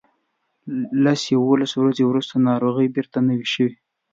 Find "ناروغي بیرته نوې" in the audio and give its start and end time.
2.49-3.47